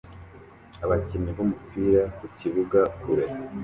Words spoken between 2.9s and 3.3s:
kure